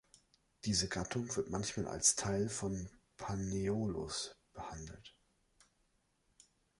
[0.65, 5.15] Diese Gattung wird manchmal als Teil von „Panaeolus“ behandelt.